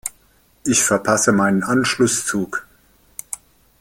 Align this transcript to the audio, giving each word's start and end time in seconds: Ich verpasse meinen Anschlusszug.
Ich 0.65 0.83
verpasse 0.83 1.31
meinen 1.31 1.61
Anschlusszug. 1.61 2.65